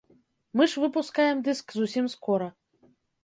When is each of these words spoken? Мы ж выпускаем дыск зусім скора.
Мы 0.59 0.63
ж 0.71 0.81
выпускаем 0.83 1.43
дыск 1.47 1.65
зусім 1.77 2.05
скора. 2.17 2.47